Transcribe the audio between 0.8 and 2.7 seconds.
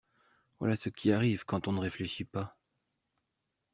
qui arrive quand on ne réfléchit pas!